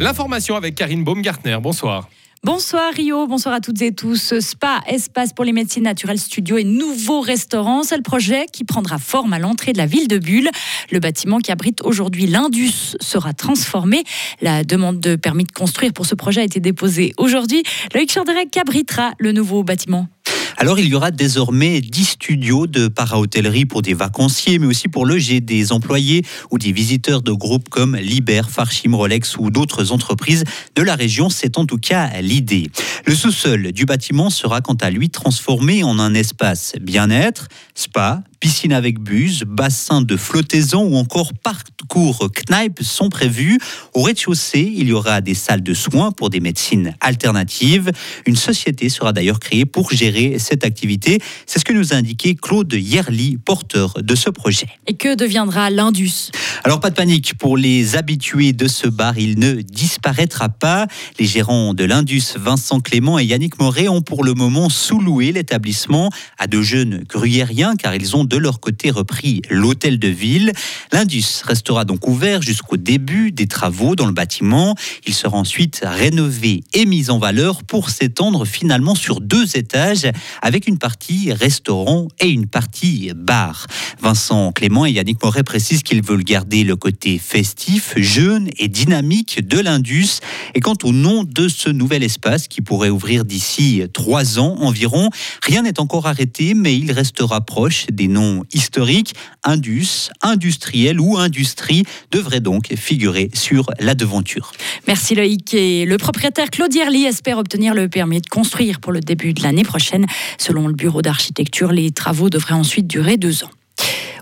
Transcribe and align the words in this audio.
L'information 0.00 0.56
avec 0.56 0.76
Karine 0.76 1.04
Baumgartner. 1.04 1.58
Bonsoir. 1.60 2.08
Bonsoir 2.42 2.90
Rio, 2.94 3.26
bonsoir 3.26 3.54
à 3.54 3.60
toutes 3.60 3.82
et 3.82 3.92
tous. 3.92 4.40
Spa, 4.40 4.80
espace 4.86 5.34
pour 5.34 5.44
les 5.44 5.52
médecines 5.52 5.82
naturelles 5.82 6.18
studio 6.18 6.56
et 6.56 6.64
nouveau 6.64 7.20
restaurant, 7.20 7.82
c'est 7.82 7.98
le 7.98 8.02
projet 8.02 8.46
qui 8.50 8.64
prendra 8.64 8.96
forme 8.96 9.34
à 9.34 9.38
l'entrée 9.38 9.74
de 9.74 9.78
la 9.78 9.84
ville 9.84 10.08
de 10.08 10.16
Bulle. 10.16 10.48
Le 10.90 11.00
bâtiment 11.00 11.36
qui 11.40 11.52
abrite 11.52 11.82
aujourd'hui 11.82 12.26
l'Indus 12.26 12.96
sera 12.98 13.34
transformé. 13.34 14.02
La 14.40 14.64
demande 14.64 15.00
de 15.00 15.16
permis 15.16 15.44
de 15.44 15.52
construire 15.52 15.92
pour 15.92 16.06
ce 16.06 16.14
projet 16.14 16.40
a 16.40 16.44
été 16.44 16.60
déposée 16.60 17.12
aujourd'hui. 17.18 17.62
Loïc 17.94 18.10
Chanderec 18.10 18.56
abritera 18.56 19.12
le 19.18 19.32
nouveau 19.32 19.64
bâtiment? 19.64 20.08
Alors 20.56 20.78
il 20.78 20.86
y 20.86 20.94
aura 20.94 21.10
désormais 21.10 21.80
10 21.80 22.04
studios 22.04 22.66
de 22.66 22.88
para-hôtellerie 22.88 23.64
pour 23.64 23.82
des 23.82 23.94
vacanciers, 23.94 24.58
mais 24.58 24.66
aussi 24.66 24.88
pour 24.88 25.06
loger 25.06 25.40
des 25.40 25.72
employés 25.72 26.24
ou 26.50 26.58
des 26.58 26.72
visiteurs 26.72 27.22
de 27.22 27.32
groupes 27.32 27.68
comme 27.68 27.96
Liber, 27.96 28.42
Farchim, 28.48 28.94
Rolex 28.94 29.36
ou 29.38 29.50
d'autres 29.50 29.92
entreprises 29.92 30.44
de 30.74 30.82
la 30.82 30.94
région. 30.94 31.30
C'est 31.30 31.58
en 31.58 31.66
tout 31.66 31.78
cas 31.78 32.20
l'idée. 32.20 32.70
Le 33.06 33.14
sous-sol 33.14 33.72
du 33.72 33.84
bâtiment 33.84 34.30
sera 34.30 34.60
quant 34.60 34.76
à 34.80 34.90
lui 34.90 35.10
transformé 35.10 35.82
en 35.82 35.98
un 35.98 36.14
espace 36.14 36.74
bien-être, 36.80 37.48
spa, 37.74 38.22
piscine 38.40 38.72
avec 38.72 38.98
buse, 38.98 39.44
bassin 39.46 40.00
de 40.00 40.16
flottaison 40.16 40.82
ou 40.82 40.96
encore 40.96 41.32
parcours 41.34 42.30
Knipe 42.48 42.82
sont 42.82 43.10
prévus. 43.10 43.58
Au 43.94 44.02
rez-de-chaussée, 44.02 44.72
il 44.74 44.88
y 44.88 44.92
aura 44.92 45.20
des 45.20 45.34
salles 45.34 45.62
de 45.62 45.74
soins 45.74 46.10
pour 46.10 46.30
des 46.30 46.40
médecines 46.40 46.94
alternatives. 47.00 47.90
Une 48.26 48.36
société 48.36 48.88
sera 48.88 49.12
d'ailleurs 49.12 49.40
créée 49.40 49.66
pour 49.66 49.92
gérer 49.92 50.38
cette 50.38 50.64
activité. 50.64 51.20
C'est 51.46 51.58
ce 51.58 51.64
que 51.64 51.74
nous 51.74 51.92
a 51.92 51.96
indiqué 51.96 52.34
Claude 52.34 52.72
Yerli, 52.72 53.36
porteur 53.36 53.94
de 54.02 54.14
ce 54.14 54.30
projet. 54.30 54.68
Et 54.86 54.94
que 54.94 55.14
deviendra 55.14 55.68
l'Indus? 55.68 56.30
Alors 56.64 56.80
pas 56.80 56.90
de 56.90 56.94
panique 56.94 57.34
pour 57.36 57.56
les 57.56 57.96
habitués 57.96 58.52
de 58.52 58.68
ce 58.68 58.88
bar, 58.88 59.18
il 59.18 59.38
ne 59.38 59.60
disparaîtra 59.62 60.48
pas. 60.48 60.86
Les 61.18 61.26
gérants 61.26 61.74
de 61.74 61.84
l'Indus, 61.84 62.34
Vincent 62.36 62.80
Clément 62.80 63.18
et 63.18 63.24
Yannick 63.24 63.58
Moret, 63.58 63.88
ont 63.88 64.02
pour 64.02 64.24
le 64.24 64.32
moment 64.32 64.70
sous-loué 64.70 65.32
l'établissement 65.32 66.10
à 66.38 66.46
de 66.46 66.62
jeunes 66.62 67.04
gruyériens 67.08 67.76
car 67.76 67.94
ils 67.94 68.16
ont 68.16 68.24
de 68.30 68.38
leur 68.38 68.60
côté 68.60 68.90
repris 68.90 69.42
l'hôtel 69.50 69.98
de 69.98 70.08
ville. 70.08 70.52
L'Indus 70.92 71.42
restera 71.44 71.84
donc 71.84 72.06
ouvert 72.06 72.40
jusqu'au 72.40 72.76
début 72.76 73.32
des 73.32 73.48
travaux 73.48 73.96
dans 73.96 74.06
le 74.06 74.12
bâtiment. 74.12 74.76
Il 75.06 75.14
sera 75.14 75.36
ensuite 75.36 75.82
rénové 75.82 76.62
et 76.72 76.86
mis 76.86 77.10
en 77.10 77.18
valeur 77.18 77.64
pour 77.64 77.90
s'étendre 77.90 78.44
finalement 78.46 78.94
sur 78.94 79.20
deux 79.20 79.56
étages 79.56 80.06
avec 80.42 80.68
une 80.68 80.78
partie 80.78 81.32
restaurant 81.32 82.06
et 82.20 82.28
une 82.28 82.46
partie 82.46 83.10
bar. 83.16 83.66
Vincent 84.00 84.52
Clément 84.52 84.86
et 84.86 84.92
Yannick 84.92 85.22
Moret 85.22 85.42
précisent 85.42 85.82
qu'ils 85.82 86.02
veulent 86.02 86.22
garder 86.22 86.62
le 86.62 86.76
côté 86.76 87.18
festif, 87.18 87.94
jeune 87.96 88.48
et 88.58 88.68
dynamique 88.68 89.46
de 89.46 89.58
l'Indus. 89.58 90.20
Et 90.54 90.60
quant 90.60 90.78
au 90.84 90.92
nom 90.92 91.24
de 91.24 91.48
ce 91.48 91.68
nouvel 91.68 92.04
espace 92.04 92.46
qui 92.46 92.60
pourrait 92.60 92.90
ouvrir 92.90 93.24
d'ici 93.24 93.82
trois 93.92 94.38
ans 94.38 94.56
environ, 94.60 95.10
rien 95.42 95.62
n'est 95.62 95.80
encore 95.80 96.06
arrêté, 96.06 96.54
mais 96.54 96.76
il 96.76 96.92
restera 96.92 97.40
proche 97.40 97.86
des 97.90 98.06
noms 98.06 98.19
historique, 98.52 99.14
Indus, 99.44 100.10
industriel 100.22 101.00
ou 101.00 101.16
industrie 101.16 101.84
devrait 102.10 102.40
donc 102.40 102.74
figurer 102.76 103.30
sur 103.34 103.70
la 103.78 103.94
devanture. 103.94 104.52
Merci 104.86 105.14
Loïc. 105.14 105.54
Et 105.54 105.84
le 105.84 105.96
propriétaire 105.96 106.50
Claude 106.50 106.74
Yerli 106.74 107.04
espère 107.04 107.38
obtenir 107.38 107.74
le 107.74 107.88
permis 107.88 108.20
de 108.20 108.28
construire 108.28 108.80
pour 108.80 108.92
le 108.92 109.00
début 109.00 109.32
de 109.32 109.42
l'année 109.42 109.64
prochaine. 109.64 110.06
Selon 110.38 110.68
le 110.68 110.74
bureau 110.74 111.02
d'architecture, 111.02 111.72
les 111.72 111.90
travaux 111.90 112.30
devraient 112.30 112.54
ensuite 112.54 112.86
durer 112.86 113.16
deux 113.16 113.44
ans. 113.44 113.50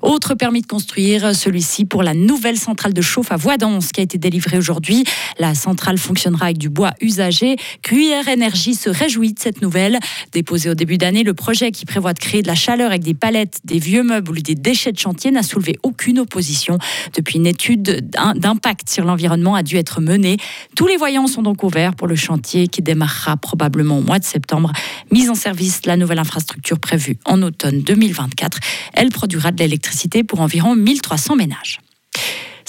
Autre 0.02 0.34
permis 0.34 0.62
de 0.62 0.66
construire, 0.66 1.34
celui-ci 1.34 1.84
pour 1.84 2.02
la 2.02 2.14
nouvelle 2.14 2.56
centrale 2.56 2.92
de 2.92 3.02
chauffe 3.02 3.32
à 3.32 3.36
Voidance 3.36 3.90
qui 3.90 4.00
a 4.00 4.04
été 4.04 4.16
délivrée 4.16 4.56
aujourd'hui. 4.56 5.04
La 5.38 5.54
centrale 5.54 5.98
fonctionnera 5.98 6.46
avec 6.46 6.58
du 6.58 6.68
bois 6.68 6.92
usagé. 7.00 7.56
Gruyère 7.82 8.28
Énergie 8.28 8.74
se 8.74 8.90
réjouit 8.90 9.32
de 9.32 9.40
cette 9.40 9.60
nouvelle. 9.60 9.98
Déposé 10.32 10.70
au 10.70 10.74
début 10.74 10.98
d'année, 10.98 11.24
le 11.24 11.34
projet 11.34 11.72
qui 11.72 11.84
prévoit 11.84 12.12
de 12.12 12.20
créer 12.20 12.42
de 12.42 12.46
la 12.46 12.54
chaleur 12.54 12.90
avec 12.90 13.02
des 13.02 13.14
palettes, 13.14 13.58
des 13.64 13.78
vieux 13.78 14.04
meubles 14.04 14.30
ou 14.30 14.34
des 14.34 14.54
déchets 14.54 14.92
de 14.92 14.98
chantier 14.98 15.32
n'a 15.32 15.42
soulevé 15.42 15.78
aucune 15.82 16.20
opposition. 16.20 16.78
Depuis 17.14 17.38
une 17.38 17.46
étude 17.46 18.08
d'impact 18.36 18.88
sur 18.90 19.04
l'environnement 19.04 19.56
a 19.56 19.64
dû 19.64 19.76
être 19.76 20.00
menée. 20.00 20.36
Tous 20.76 20.86
les 20.86 20.96
voyants 20.96 21.26
sont 21.26 21.42
donc 21.42 21.64
ouverts 21.64 21.94
pour 21.96 22.06
le 22.06 22.16
chantier 22.16 22.68
qui 22.68 22.82
démarrera 22.82 23.36
probablement 23.36 23.98
au 23.98 24.02
mois 24.02 24.20
de 24.20 24.24
septembre. 24.24 24.72
Mise 25.10 25.28
en 25.28 25.34
service, 25.34 25.86
la 25.86 25.96
nouvelle 25.96 26.20
infrastructure 26.20 26.78
prévue 26.78 27.18
en 27.24 27.42
automne 27.42 27.80
2024. 27.80 28.58
Elle 28.94 29.08
produira 29.10 29.50
de 29.50 29.58
l'électricité 29.58 29.87
pour 30.26 30.40
environ 30.40 30.74
1300 30.74 31.36
ménages. 31.36 31.78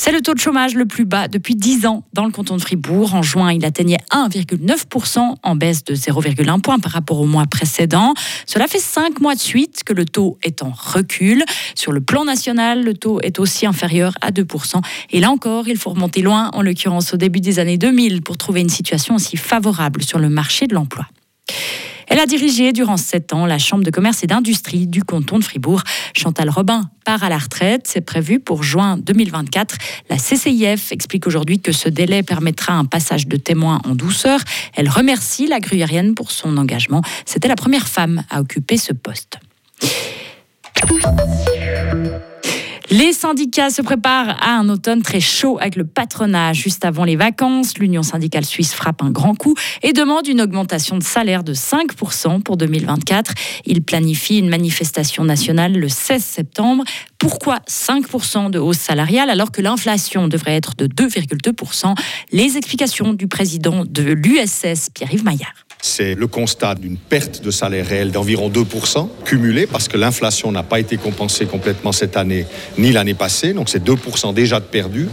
C'est 0.02 0.14
le 0.14 0.22
taux 0.22 0.34
de 0.34 0.40
chômage 0.40 0.76
le 0.76 0.86
plus 0.86 1.04
bas 1.04 1.28
depuis 1.28 1.56
10 1.56 1.86
ans 1.86 2.06
dans 2.14 2.24
le 2.24 2.32
canton 2.32 2.56
de 2.56 2.62
Fribourg. 2.62 3.16
En 3.16 3.22
juin, 3.22 3.52
il 3.52 3.66
atteignait 3.66 4.00
1,9% 4.12 5.36
en 5.44 5.56
baisse 5.58 5.84
de 5.84 5.94
0,1 5.94 6.62
point 6.62 6.80
par 6.80 6.94
rapport 6.94 7.20
au 7.20 7.26
mois 7.26 7.46
précédent. 7.48 8.14
Cela 8.46 8.68
fait 8.68 8.80
5 8.80 9.20
mois 9.20 9.36
de 9.36 9.42
suite 9.42 9.84
que 9.84 9.92
le 9.92 10.06
taux 10.06 10.38
est 10.42 10.64
en 10.64 10.72
recul. 10.72 11.44
Sur 11.76 11.92
le 11.92 12.00
plan 12.00 12.24
national, 12.24 12.82
le 12.82 12.94
taux 12.94 13.20
est 13.20 13.40
aussi 13.40 13.66
inférieur 13.66 14.14
à 14.22 14.32
2%. 14.32 14.82
Et 15.10 15.20
là 15.20 15.32
encore, 15.32 15.68
il 15.68 15.76
faut 15.76 15.90
remonter 15.90 16.22
loin, 16.22 16.50
en 16.54 16.62
l'occurrence 16.62 17.14
au 17.14 17.18
début 17.18 17.42
des 17.42 17.60
années 17.60 17.78
2000, 17.78 18.22
pour 18.22 18.38
trouver 18.38 18.62
une 18.62 18.70
situation 18.70 19.16
aussi 19.16 19.36
favorable 19.36 20.02
sur 20.02 20.18
le 20.18 20.30
marché 20.30 20.66
de 20.66 20.76
l'emploi. 20.76 21.08
Elle 22.10 22.20
a 22.20 22.26
dirigé 22.26 22.74
durant 22.74 22.98
sept 22.98 23.34
ans 23.34 23.46
la 23.46 23.60
Chambre 23.60 23.84
de 23.84 23.92
commerce 23.92 24.24
et 24.24 24.28
d'industrie 24.28 24.88
du 24.88 25.04
canton 25.04 25.38
de 25.38 25.44
Fribourg. 25.44 25.84
Chantal 26.16 26.50
Robin 26.50 26.90
part 27.06 27.24
à 27.24 27.30
la 27.30 27.38
retraite. 27.38 27.84
C'est 27.86 28.02
prévu 28.02 28.40
pour 28.40 28.64
juin 28.64 28.98
2024. 28.98 29.76
La 30.10 30.18
CCIF 30.18 30.92
explique 30.92 31.28
aujourd'hui 31.28 31.60
que 31.60 31.72
ce 31.72 31.88
délai 31.88 32.24
permettra 32.24 32.74
un 32.74 32.86
passage 32.86 33.28
de 33.28 33.38
témoins 33.38 33.80
en 33.86 33.94
douceur. 33.94 34.40
Elle 34.76 34.90
remercie 34.90 35.48
la 35.48 35.60
gruyérienne 35.60 36.16
pour 36.16 36.32
son 36.32 36.58
engagement. 36.58 37.02
C'était 37.26 37.48
la 37.48 37.56
première 37.56 37.88
femme 37.88 38.24
à 38.30 38.42
occuper 38.42 38.78
ce 38.78 38.94
poste. 38.94 39.38
Les 42.92 43.14
syndicats 43.14 43.70
se 43.70 43.84
préparent 43.84 44.36
à 44.42 44.58
un 44.58 44.68
automne 44.68 45.04
très 45.04 45.20
chaud 45.20 45.60
avec 45.60 45.76
le 45.76 45.86
patronat 45.86 46.54
juste 46.54 46.86
avant 46.86 47.04
les 47.04 47.16
vacances. 47.16 47.78
L'Union 47.78 48.02
syndicale 48.02 48.46
suisse 48.46 48.74
frappe 48.74 49.04
un 49.04 49.12
grand 49.12 49.36
coup 49.36 49.54
et 49.84 49.94
demande 49.94 50.28
une 50.28 50.42
augmentation 50.42 50.98
de 50.98 51.04
salaire 51.04 51.44
de 51.44 51.54
5% 51.54 52.42
pour 52.42 52.58
2024. 52.58 53.34
Il 53.66 53.84
planifie 53.84 54.40
une 54.40 54.50
manifestation 54.50 55.24
nationale 55.24 55.74
le 55.74 55.88
16 55.88 56.24
septembre. 56.24 56.84
Pourquoi 57.20 57.60
5% 57.68 58.50
de 58.50 58.58
hausse 58.58 58.80
salariale 58.80 59.30
alors 59.30 59.52
que 59.52 59.62
l'inflation 59.62 60.28
devrait 60.28 60.56
être 60.56 60.74
de 60.76 60.88
2,2% 60.88 61.94
Les 62.32 62.58
explications 62.58 63.14
du 63.14 63.28
président 63.28 63.86
de 63.86 64.14
l'USS, 64.14 64.90
Pierre-Yves 64.96 65.24
Maillard. 65.24 65.69
C'est 65.82 66.14
le 66.14 66.28
constat 66.28 66.76
d'une 66.76 66.98
perte 66.98 67.42
de 67.42 67.52
salaire 67.52 67.88
réel 67.88 68.12
d'environ 68.12 68.50
2% 68.50 69.08
cumulée 69.24 69.66
parce 69.66 69.88
que 69.88 69.96
l'inflation 69.96 70.52
n'a 70.52 70.62
pas 70.62 70.78
été 70.78 70.98
compensée 70.98 71.46
complètement 71.46 71.94
cette 71.94 72.18
année 72.18 72.46
ni 72.78 72.92
l'année 72.92 73.14
passée. 73.14 73.54
Donc 73.54 73.70
c'est 73.70 73.82
2% 73.82 74.34
déjà 74.34 74.60
de 74.60 74.66
perdu. 74.66 75.08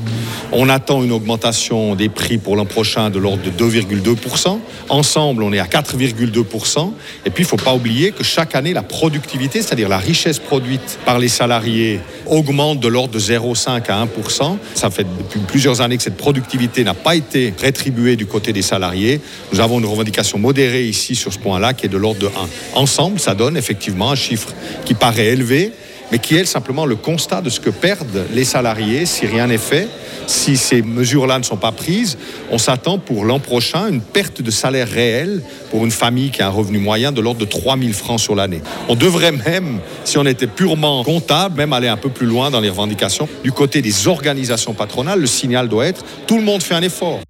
On 0.50 0.68
attend 0.68 1.04
une 1.04 1.12
augmentation 1.12 1.94
des 1.94 2.08
prix 2.08 2.38
pour 2.38 2.56
l'an 2.56 2.64
prochain 2.64 3.10
de 3.10 3.20
l'ordre 3.20 3.44
de 3.44 3.50
2,2%. 3.50 4.58
Ensemble, 4.88 5.44
on 5.44 5.52
est 5.52 5.60
à 5.60 5.66
4,2%. 5.66 6.92
Et 7.24 7.30
puis 7.30 7.44
il 7.44 7.46
ne 7.46 7.48
faut 7.48 7.56
pas 7.58 7.74
oublier 7.74 8.10
que 8.10 8.24
chaque 8.24 8.56
année, 8.56 8.72
la 8.72 8.82
productivité, 8.82 9.62
c'est-à-dire 9.62 9.88
la 9.88 9.98
richesse 9.98 10.40
produite 10.40 10.98
par 11.04 11.20
les 11.20 11.28
salariés, 11.28 12.00
augmente 12.26 12.80
de 12.80 12.88
l'ordre 12.88 13.14
de 13.14 13.20
0,5 13.20 13.88
à 13.88 14.04
1%. 14.04 14.56
Ça 14.74 14.90
fait 14.90 15.06
depuis 15.16 15.38
plusieurs 15.46 15.80
années 15.80 15.96
que 15.96 16.02
cette 16.02 16.16
productivité 16.16 16.82
n'a 16.82 16.94
pas 16.94 17.14
été 17.14 17.54
rétribuée 17.56 18.16
du 18.16 18.26
côté 18.26 18.52
des 18.52 18.62
salariés. 18.62 19.20
Nous 19.52 19.60
avons 19.60 19.78
une 19.78 19.86
revendication 19.86 20.40
moderne 20.40 20.55
ici 20.56 21.14
sur 21.14 21.32
ce 21.32 21.38
point-là 21.38 21.74
qui 21.74 21.86
est 21.86 21.90
de 21.90 21.96
l'ordre 21.96 22.20
de 22.20 22.26
1. 22.26 22.30
Ensemble, 22.74 23.20
ça 23.20 23.34
donne 23.34 23.56
effectivement 23.56 24.10
un 24.10 24.16
chiffre 24.16 24.48
qui 24.84 24.94
paraît 24.94 25.26
élevé, 25.26 25.72
mais 26.12 26.18
qui 26.18 26.36
est 26.36 26.44
simplement 26.44 26.86
le 26.86 26.96
constat 26.96 27.40
de 27.40 27.50
ce 27.50 27.60
que 27.60 27.70
perdent 27.70 28.26
les 28.32 28.44
salariés 28.44 29.06
si 29.06 29.26
rien 29.26 29.46
n'est 29.46 29.58
fait. 29.58 29.88
Si 30.26 30.56
ces 30.56 30.82
mesures-là 30.82 31.38
ne 31.38 31.44
sont 31.44 31.56
pas 31.56 31.72
prises, 31.72 32.18
on 32.50 32.58
s'attend 32.58 32.98
pour 32.98 33.24
l'an 33.24 33.38
prochain 33.38 33.88
une 33.88 34.00
perte 34.00 34.42
de 34.42 34.50
salaire 34.50 34.88
réel 34.88 35.42
pour 35.70 35.84
une 35.84 35.90
famille 35.90 36.30
qui 36.30 36.42
a 36.42 36.48
un 36.48 36.50
revenu 36.50 36.78
moyen 36.78 37.12
de 37.12 37.20
l'ordre 37.20 37.40
de 37.40 37.44
3 37.44 37.78
000 37.78 37.92
francs 37.92 38.20
sur 38.20 38.34
l'année. 38.34 38.60
On 38.88 38.94
devrait 38.94 39.32
même, 39.32 39.78
si 40.04 40.18
on 40.18 40.26
était 40.26 40.48
purement 40.48 41.04
comptable, 41.04 41.56
même 41.56 41.72
aller 41.72 41.88
un 41.88 41.96
peu 41.96 42.10
plus 42.10 42.26
loin 42.26 42.50
dans 42.50 42.60
les 42.60 42.70
revendications. 42.70 43.28
Du 43.44 43.52
côté 43.52 43.82
des 43.82 44.08
organisations 44.08 44.74
patronales, 44.74 45.20
le 45.20 45.26
signal 45.26 45.68
doit 45.68 45.86
être 45.86 46.04
tout 46.26 46.36
le 46.36 46.42
monde 46.42 46.62
fait 46.62 46.74
un 46.74 46.82
effort. 46.82 47.20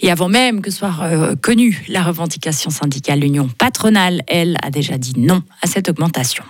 Et 0.00 0.10
avant 0.10 0.28
même 0.28 0.62
que 0.62 0.70
soit 0.70 0.94
euh, 1.02 1.36
connue 1.36 1.84
la 1.88 2.02
revendication 2.02 2.70
syndicale, 2.70 3.20
l'union 3.20 3.48
patronale, 3.48 4.22
elle, 4.26 4.56
a 4.62 4.70
déjà 4.70 4.98
dit 4.98 5.14
non 5.16 5.42
à 5.62 5.66
cette 5.66 5.88
augmentation. 5.88 6.44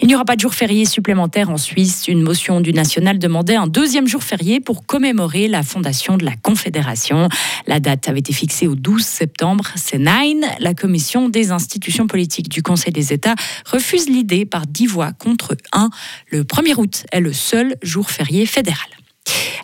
Il 0.00 0.08
n'y 0.08 0.14
aura 0.14 0.24
pas 0.24 0.36
de 0.36 0.40
jour 0.40 0.54
férié 0.54 0.84
supplémentaire 0.84 1.48
en 1.50 1.56
Suisse. 1.56 2.06
Une 2.08 2.20
motion 2.20 2.60
du 2.60 2.72
national 2.72 3.18
demandait 3.18 3.56
un 3.56 3.66
deuxième 3.66 4.06
jour 4.06 4.22
férié 4.22 4.60
pour 4.60 4.84
commémorer 4.84 5.48
la 5.48 5.62
fondation 5.62 6.18
de 6.18 6.24
la 6.24 6.36
Confédération. 6.36 7.28
La 7.66 7.80
date 7.80 8.08
avait 8.08 8.18
été 8.18 8.32
fixée 8.32 8.66
au 8.66 8.74
12 8.74 9.02
septembre. 9.02 9.64
C'est 9.76 9.98
Nine, 9.98 10.44
la 10.60 10.74
commission 10.74 11.28
des 11.28 11.50
institutions 11.50 12.06
politiques 12.06 12.48
du 12.50 12.62
Conseil 12.62 12.92
des 12.92 13.12
États, 13.12 13.36
refuse 13.64 14.08
l'idée 14.08 14.44
par 14.44 14.66
dix 14.66 14.86
voix 14.86 15.12
contre 15.12 15.56
un. 15.72 15.88
Le 16.30 16.42
1er 16.44 16.74
août 16.76 17.06
est 17.10 17.20
le 17.20 17.32
seul 17.32 17.76
jour 17.82 18.10
férié 18.10 18.44
fédéral. 18.44 18.88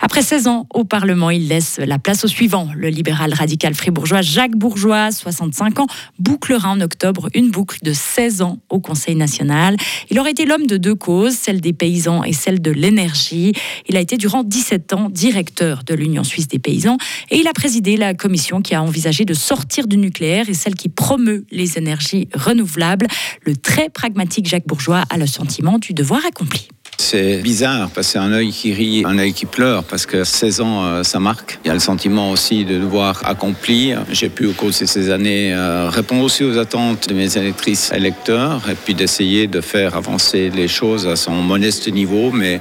Après 0.04 0.22
16 0.22 0.48
ans 0.48 0.66
au 0.74 0.82
Parlement, 0.82 1.30
il 1.30 1.46
laisse 1.46 1.78
la 1.78 1.96
place 1.96 2.24
au 2.24 2.28
suivant. 2.28 2.68
Le 2.76 2.88
libéral 2.88 3.32
radical 3.32 3.72
fribourgeois 3.72 4.20
Jacques 4.20 4.56
Bourgeois, 4.56 5.12
65 5.12 5.78
ans, 5.78 5.86
bouclera 6.18 6.70
en 6.70 6.80
octobre 6.80 7.28
une 7.34 7.52
boucle 7.52 7.78
de 7.84 7.92
16 7.92 8.42
ans 8.42 8.58
au 8.68 8.80
Conseil 8.80 9.14
national. 9.14 9.76
Il 10.10 10.18
aurait 10.18 10.32
été 10.32 10.44
l'homme 10.44 10.66
de 10.66 10.76
deux 10.76 10.96
causes, 10.96 11.34
celle 11.34 11.60
des 11.60 11.72
paysans 11.72 12.24
et 12.24 12.32
celle 12.32 12.60
de 12.60 12.72
l'énergie. 12.72 13.52
Il 13.88 13.96
a 13.96 14.00
été 14.00 14.16
durant 14.16 14.42
17 14.42 14.92
ans 14.92 15.08
directeur 15.08 15.84
de 15.84 15.94
l'Union 15.94 16.24
suisse 16.24 16.48
des 16.48 16.58
paysans 16.58 16.96
et 17.30 17.38
il 17.38 17.46
a 17.46 17.52
présidé 17.52 17.96
la 17.96 18.12
commission 18.12 18.60
qui 18.60 18.74
a 18.74 18.82
envisagé 18.82 19.24
de 19.24 19.34
sortir 19.34 19.86
du 19.86 19.98
nucléaire 19.98 20.48
et 20.48 20.54
celle 20.54 20.74
qui 20.74 20.88
promeut 20.88 21.46
les 21.52 21.78
énergies 21.78 22.28
renouvelables. 22.34 23.06
Le 23.42 23.54
très 23.54 23.88
pragmatique 23.88 24.48
Jacques 24.48 24.66
Bourgeois 24.66 25.04
a 25.10 25.16
le 25.16 25.28
sentiment 25.28 25.78
du 25.78 25.94
devoir 25.94 26.26
accompli. 26.26 26.66
C'est 27.02 27.38
bizarre 27.38 27.90
parce 27.93 28.06
que 28.06 28.12
c'est 28.12 28.19
un 28.20 28.32
œil 28.32 28.52
qui 28.52 28.72
rit, 28.72 29.02
un 29.04 29.19
œil 29.19 29.32
qui 29.32 29.44
pleure 29.44 29.82
parce 29.82 30.06
que 30.06 30.22
16 30.22 30.60
ans, 30.60 30.84
euh, 30.84 31.02
ça 31.02 31.19
marque. 31.19 31.58
Il 31.64 31.69
y 31.69 31.70
a 31.70 31.75
le 31.75 31.81
sentiment 31.81 32.31
aussi 32.31 32.64
de 32.64 32.78
devoir 32.78 33.20
accomplir. 33.26 34.04
J'ai 34.08 34.28
pu 34.28 34.46
au 34.46 34.52
cours 34.52 34.69
de 34.69 34.72
ces 34.72 35.10
années 35.10 35.52
euh, 35.52 35.90
répondre 35.90 36.22
aussi 36.22 36.44
aux 36.44 36.58
attentes 36.58 37.08
de 37.08 37.14
mes 37.14 37.37
électrices 37.37 37.90
électeurs 37.93 38.62
et 38.70 38.76
puis 38.76 38.94
d'essayer 38.94 39.49
de 39.49 39.60
faire 39.60 39.96
avancer 39.96 40.50
les 40.54 40.69
choses 40.69 41.08
à 41.08 41.16
son 41.16 41.32
modeste 41.32 41.93
niveau, 41.93 42.31
mais 42.31 42.60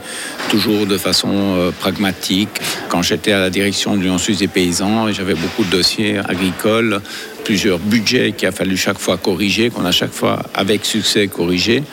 toujours 0.50 0.88
de 0.88 0.98
façon 0.98 1.30
euh, 1.32 1.72
pragmatique. 1.72 2.50
Quand 2.90 3.04
j'étais 3.04 3.34
à 3.34 3.40
la 3.40 3.52
direction 3.52 3.96
de 3.96 4.02
l'Union 4.02 4.18
suisse 4.18 4.40
des 4.40 4.48
paysans, 4.48 5.12
j'avais 5.12 5.36
beaucoup 5.36 5.64
de 5.64 5.70
dossiers 5.70 6.18
agricoles 6.18 7.00
plusieurs 7.44 7.80
budgets 7.80 8.34
qu'il 8.34 8.48
a 8.48 8.52
fallu 8.52 8.78
chaque 8.78 8.98
fois 8.98 9.18
corriger, 9.18 9.70
qu'on 9.70 9.86
a 9.86 9.92
chaque 9.92 10.12
fois 10.12 10.42
avec 10.54 10.86
succès 10.86 11.28
corrigé, 11.28 11.84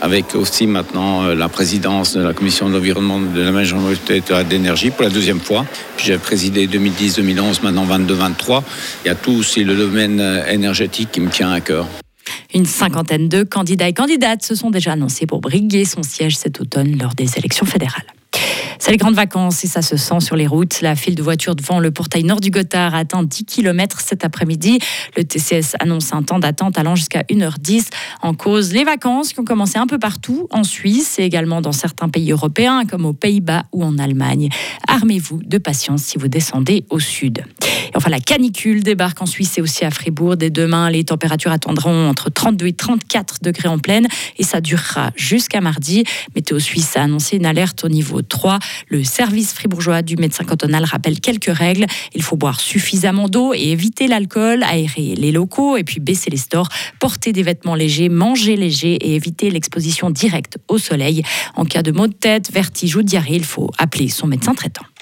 avec 0.00 0.34
aussi 0.34 0.66
maintenant 0.66 1.24
euh, 1.24 1.34
la 1.34 1.48
présidence 1.48 2.16
de 2.16 2.22
la 2.22 2.32
commission 2.32 2.68
de 2.68 2.74
l'environnement 2.74 3.20
de 3.20 3.40
la 3.40 3.52
majorité 3.52 4.22
d'énergie 4.48 4.90
pour 4.90 5.02
la 5.02 5.10
deuxième 5.10 5.40
fois. 5.40 5.64
J'ai 5.98 6.18
présidé 6.18 6.66
2010-2011, 6.66 7.62
maintenant 7.62 7.86
22-23. 7.86 8.62
Il 9.04 9.08
y 9.08 9.10
a 9.10 9.14
tout 9.14 9.32
aussi 9.32 9.64
le 9.64 9.76
domaine 9.76 10.20
euh, 10.20 10.46
énergétique 10.46 11.10
qui 11.12 11.20
me 11.20 11.30
tient 11.30 11.52
à 11.52 11.60
cœur. 11.60 11.86
Une 12.54 12.66
cinquantaine 12.66 13.28
de 13.28 13.42
candidats 13.42 13.88
et 13.88 13.92
candidates 13.92 14.44
se 14.44 14.54
sont 14.54 14.70
déjà 14.70 14.92
annoncés 14.92 15.26
pour 15.26 15.40
briguer 15.40 15.84
son 15.84 16.02
siège 16.02 16.36
cet 16.36 16.60
automne 16.60 16.96
lors 16.98 17.14
des 17.14 17.36
élections 17.36 17.66
fédérales. 17.66 18.06
C'est 18.78 18.90
les 18.90 18.98
grandes 18.98 19.14
vacances 19.14 19.64
et 19.64 19.66
ça 19.66 19.80
se 19.80 19.96
sent 19.96 20.20
sur 20.20 20.36
les 20.36 20.46
routes. 20.46 20.82
La 20.82 20.94
file 20.94 21.14
de 21.14 21.22
voitures 21.22 21.54
devant 21.54 21.80
le 21.80 21.90
portail 21.90 22.24
nord 22.24 22.40
du 22.40 22.50
Gothard 22.50 22.94
atteint 22.94 23.22
10 23.22 23.44
km 23.44 24.00
cet 24.00 24.24
après-midi. 24.24 24.78
Le 25.16 25.24
TCS 25.24 25.74
annonce 25.80 26.12
un 26.12 26.22
temps 26.22 26.38
d'attente 26.38 26.76
allant 26.76 26.94
jusqu'à 26.94 27.22
1h10. 27.30 27.86
En 28.20 28.34
cause, 28.34 28.72
les 28.72 28.84
vacances 28.84 29.32
qui 29.32 29.40
ont 29.40 29.44
commencé 29.44 29.78
un 29.78 29.86
peu 29.86 29.98
partout, 29.98 30.48
en 30.50 30.64
Suisse 30.64 31.18
et 31.18 31.22
également 31.22 31.60
dans 31.60 31.72
certains 31.72 32.08
pays 32.08 32.30
européens 32.32 32.84
comme 32.84 33.06
aux 33.06 33.12
Pays-Bas 33.12 33.64
ou 33.72 33.84
en 33.84 33.98
Allemagne. 33.98 34.48
Armez-vous 34.88 35.40
de 35.42 35.58
patience 35.58 36.02
si 36.02 36.18
vous 36.18 36.28
descendez 36.28 36.84
au 36.90 36.98
sud. 36.98 37.44
enfin, 37.94 38.10
la 38.10 38.20
canicule 38.20 38.82
débarque 38.82 39.22
en 39.22 39.26
Suisse 39.26 39.56
et 39.56 39.62
aussi 39.62 39.84
à 39.84 39.90
Fribourg. 39.90 40.36
Dès 40.36 40.50
demain, 40.50 40.90
les 40.90 41.04
températures 41.04 41.52
attendront 41.52 42.08
entre 42.08 42.28
32 42.28 42.66
et 42.66 42.72
34 42.72 43.38
degrés 43.42 43.68
en 43.68 43.78
pleine 43.78 44.08
et 44.36 44.42
ça 44.42 44.60
durera 44.60 45.10
jusqu'à 45.16 45.60
mardi. 45.60 46.04
Météo 46.34 46.58
Suisse 46.58 46.96
a 46.96 47.02
annoncé 47.02 47.36
une 47.36 47.46
alerte 47.46 47.84
au 47.84 47.88
niveau 47.88 48.20
3. 48.28 48.58
Le 48.88 49.04
service 49.04 49.52
fribourgeois 49.52 50.02
du 50.02 50.16
médecin 50.16 50.44
cantonal 50.44 50.84
rappelle 50.84 51.20
quelques 51.20 51.54
règles. 51.54 51.86
Il 52.14 52.22
faut 52.22 52.36
boire 52.36 52.60
suffisamment 52.60 53.28
d'eau 53.28 53.54
et 53.54 53.70
éviter 53.70 54.08
l'alcool, 54.08 54.62
aérer 54.62 55.14
les 55.16 55.32
locaux 55.32 55.76
et 55.76 55.84
puis 55.84 56.00
baisser 56.00 56.30
les 56.30 56.36
stores, 56.36 56.68
porter 57.00 57.32
des 57.32 57.42
vêtements 57.42 57.74
légers, 57.74 58.08
manger 58.08 58.56
léger 58.56 58.94
et 58.94 59.14
éviter 59.14 59.50
l'exposition 59.50 60.10
directe 60.10 60.58
au 60.68 60.78
soleil. 60.78 61.22
En 61.54 61.64
cas 61.64 61.82
de 61.82 61.92
maux 61.92 62.08
de 62.08 62.12
tête, 62.12 62.50
vertige 62.52 62.96
ou 62.96 63.02
diarrhée, 63.02 63.36
il 63.36 63.44
faut 63.44 63.70
appeler 63.78 64.08
son 64.08 64.26
médecin 64.26 64.54
traitant. 64.54 64.84